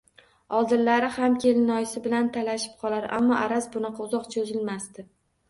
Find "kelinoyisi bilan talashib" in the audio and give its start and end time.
1.43-2.73